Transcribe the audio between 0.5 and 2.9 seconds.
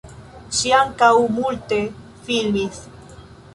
Ŝi ankaŭ multe filmis.